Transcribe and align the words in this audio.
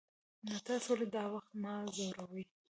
نو 0.47 0.57
تاسې 0.67 0.87
ولې 0.91 1.07
دا 1.15 1.23
وخت 1.33 1.51
ما 1.63 1.73
ځوروئ. 1.95 2.43